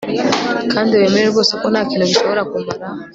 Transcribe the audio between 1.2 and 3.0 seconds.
rwose ko ntakintu gishobora kumara